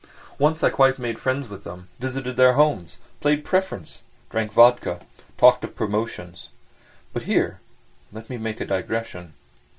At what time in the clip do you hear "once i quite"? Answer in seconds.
0.39-0.97